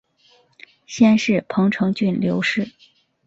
[0.87, 2.71] 先世彭城郡刘氏。